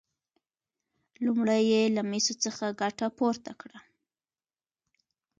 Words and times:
لومړی 1.25 1.61
یې 1.71 1.81
له 1.95 2.01
مسو 2.09 2.33
څخه 2.43 2.65
ګټه 2.81 3.07
پورته 3.17 3.51
کړه. 3.61 3.79